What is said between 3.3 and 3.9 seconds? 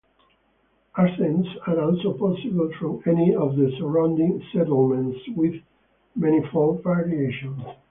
of the